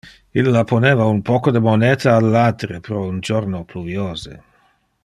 Illa 0.41 0.61
poneva 0.71 1.05
un 1.09 1.19
poco 1.27 1.51
de 1.57 1.61
moneta 1.67 2.15
al 2.17 2.31
latere 2.37 2.81
pro 2.89 3.05
un 3.13 3.21
jorno 3.31 3.63
pluviose. 3.75 4.43